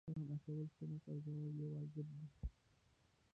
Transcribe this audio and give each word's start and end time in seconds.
سلام 0.05 0.27
اچول 0.35 0.67
سنت 0.77 1.03
او 1.09 1.15
جواب 1.25 1.55
یې 1.61 1.67
واجب 1.73 2.07
دی 2.15 2.25